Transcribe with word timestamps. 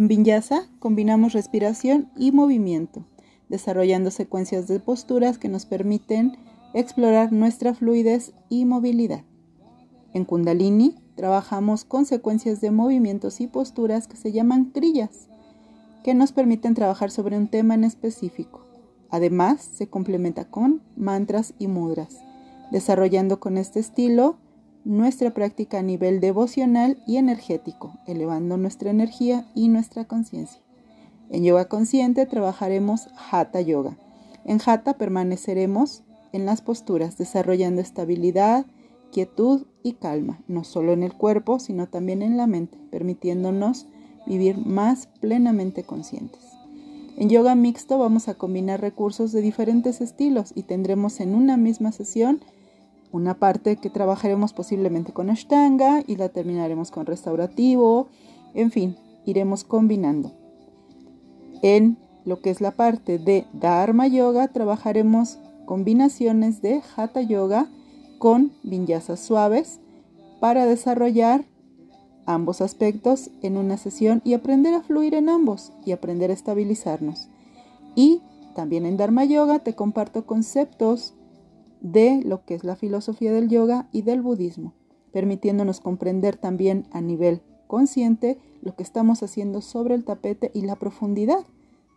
En 0.00 0.08
Vinyasa 0.08 0.66
combinamos 0.78 1.34
respiración 1.34 2.10
y 2.16 2.32
movimiento, 2.32 3.04
desarrollando 3.50 4.10
secuencias 4.10 4.66
de 4.66 4.80
posturas 4.80 5.36
que 5.36 5.50
nos 5.50 5.66
permiten 5.66 6.38
explorar 6.72 7.34
nuestra 7.34 7.74
fluidez 7.74 8.32
y 8.48 8.64
movilidad. 8.64 9.24
En 10.14 10.24
Kundalini 10.24 10.94
trabajamos 11.16 11.84
con 11.84 12.06
secuencias 12.06 12.62
de 12.62 12.70
movimientos 12.70 13.42
y 13.42 13.46
posturas 13.46 14.08
que 14.08 14.16
se 14.16 14.32
llaman 14.32 14.70
crillas, 14.70 15.28
que 16.02 16.14
nos 16.14 16.32
permiten 16.32 16.72
trabajar 16.72 17.10
sobre 17.10 17.36
un 17.36 17.48
tema 17.48 17.74
en 17.74 17.84
específico. 17.84 18.64
Además, 19.10 19.60
se 19.60 19.90
complementa 19.90 20.46
con 20.46 20.80
mantras 20.96 21.52
y 21.58 21.66
mudras, 21.66 22.16
desarrollando 22.72 23.38
con 23.38 23.58
este 23.58 23.80
estilo 23.80 24.38
nuestra 24.84 25.32
práctica 25.32 25.78
a 25.78 25.82
nivel 25.82 26.20
devocional 26.20 27.02
y 27.06 27.16
energético, 27.16 27.92
elevando 28.06 28.56
nuestra 28.56 28.90
energía 28.90 29.46
y 29.54 29.68
nuestra 29.68 30.06
conciencia. 30.06 30.60
En 31.30 31.44
yoga 31.44 31.66
consciente 31.66 32.26
trabajaremos 32.26 33.08
Hatha 33.30 33.60
Yoga. 33.60 33.96
En 34.44 34.60
Hatha 34.64 34.94
permaneceremos 34.94 36.02
en 36.32 36.46
las 36.46 36.62
posturas, 36.62 37.18
desarrollando 37.18 37.80
estabilidad, 37.80 38.66
quietud 39.12 39.66
y 39.82 39.94
calma, 39.94 40.40
no 40.48 40.64
solo 40.64 40.92
en 40.92 41.02
el 41.02 41.14
cuerpo, 41.14 41.58
sino 41.58 41.88
también 41.88 42.22
en 42.22 42.36
la 42.36 42.46
mente, 42.46 42.78
permitiéndonos 42.90 43.86
vivir 44.26 44.58
más 44.58 45.08
plenamente 45.20 45.82
conscientes. 45.82 46.40
En 47.16 47.28
yoga 47.28 47.54
mixto 47.54 47.98
vamos 47.98 48.28
a 48.28 48.34
combinar 48.34 48.80
recursos 48.80 49.32
de 49.32 49.42
diferentes 49.42 50.00
estilos 50.00 50.52
y 50.54 50.62
tendremos 50.62 51.20
en 51.20 51.34
una 51.34 51.56
misma 51.56 51.92
sesión 51.92 52.40
una 53.12 53.34
parte 53.34 53.76
que 53.76 53.90
trabajaremos 53.90 54.52
posiblemente 54.52 55.12
con 55.12 55.30
Ashtanga 55.30 56.02
y 56.06 56.16
la 56.16 56.28
terminaremos 56.28 56.90
con 56.90 57.06
restaurativo, 57.06 58.08
en 58.54 58.70
fin, 58.70 58.96
iremos 59.24 59.64
combinando. 59.64 60.32
En 61.62 61.98
lo 62.24 62.40
que 62.40 62.50
es 62.50 62.60
la 62.60 62.72
parte 62.72 63.18
de 63.18 63.46
Dharma 63.52 64.06
Yoga 64.06 64.48
trabajaremos 64.48 65.38
combinaciones 65.66 66.62
de 66.62 66.82
Hatha 66.96 67.22
Yoga 67.22 67.68
con 68.18 68.52
vinyasas 68.62 69.20
suaves 69.20 69.80
para 70.40 70.66
desarrollar 70.66 71.44
ambos 72.26 72.60
aspectos 72.60 73.30
en 73.42 73.56
una 73.56 73.76
sesión 73.76 74.20
y 74.24 74.34
aprender 74.34 74.74
a 74.74 74.82
fluir 74.82 75.14
en 75.14 75.28
ambos 75.28 75.72
y 75.84 75.92
aprender 75.92 76.30
a 76.30 76.34
estabilizarnos. 76.34 77.28
Y 77.94 78.22
también 78.54 78.86
en 78.86 78.96
Dharma 78.96 79.24
Yoga 79.24 79.60
te 79.60 79.74
comparto 79.74 80.26
conceptos 80.26 81.14
de 81.80 82.22
lo 82.24 82.44
que 82.44 82.54
es 82.54 82.64
la 82.64 82.76
filosofía 82.76 83.32
del 83.32 83.48
yoga 83.48 83.88
y 83.92 84.02
del 84.02 84.22
budismo, 84.22 84.74
permitiéndonos 85.12 85.80
comprender 85.80 86.36
también 86.36 86.86
a 86.92 87.00
nivel 87.00 87.42
consciente 87.66 88.38
lo 88.62 88.74
que 88.74 88.82
estamos 88.82 89.22
haciendo 89.22 89.60
sobre 89.62 89.94
el 89.94 90.04
tapete 90.04 90.50
y 90.54 90.62
la 90.62 90.76
profundidad 90.76 91.44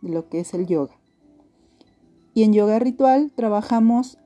de 0.02 0.10
lo 0.10 0.28
que 0.28 0.40
es 0.40 0.54
el 0.54 0.66
yoga. 0.66 0.94
Y 2.32 2.42
en 2.42 2.52
yoga 2.52 2.78
ritual 2.78 3.30
trabajamos 3.34 4.18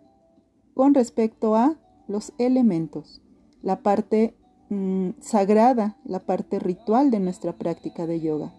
con 0.74 0.94
respecto 0.94 1.56
a 1.56 1.76
los 2.06 2.32
elementos, 2.38 3.20
la 3.62 3.82
parte 3.82 4.34
mm, 4.70 5.10
sagrada, 5.20 5.96
la 6.04 6.20
parte 6.20 6.58
ritual 6.58 7.10
de 7.10 7.20
nuestra 7.20 7.52
práctica 7.52 8.06
de 8.06 8.20
yoga. 8.20 8.52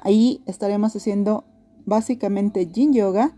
Ahí 0.00 0.42
estaremos 0.46 0.94
haciendo 0.94 1.44
básicamente 1.84 2.66
yin 2.66 2.92
yoga, 2.92 3.36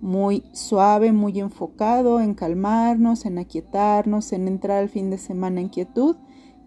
muy 0.00 0.44
suave, 0.52 1.12
muy 1.12 1.38
enfocado 1.40 2.20
en 2.20 2.34
calmarnos, 2.34 3.24
en 3.24 3.38
aquietarnos, 3.38 4.32
en 4.32 4.48
entrar 4.48 4.78
al 4.78 4.88
fin 4.88 5.10
de 5.10 5.18
semana 5.18 5.60
en 5.60 5.68
quietud 5.68 6.16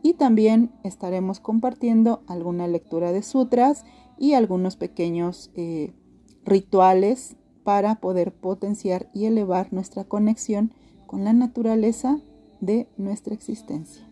y 0.01 0.13
también 0.13 0.71
estaremos 0.83 1.39
compartiendo 1.39 2.23
alguna 2.27 2.67
lectura 2.67 3.11
de 3.11 3.21
sutras 3.21 3.85
y 4.17 4.33
algunos 4.33 4.75
pequeños 4.75 5.51
eh, 5.55 5.93
rituales 6.45 7.35
para 7.63 7.95
poder 7.95 8.33
potenciar 8.33 9.09
y 9.13 9.25
elevar 9.25 9.71
nuestra 9.73 10.05
conexión 10.05 10.73
con 11.05 11.23
la 11.23 11.33
naturaleza 11.33 12.19
de 12.61 12.87
nuestra 12.97 13.33
existencia. 13.33 14.08